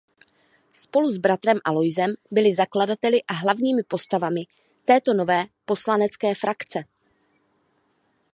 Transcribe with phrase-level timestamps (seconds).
[0.83, 4.41] Spolu s bratrem Aloisem byli zakladateli a hlavními postavami
[4.85, 6.83] této nové poslanecké frakce.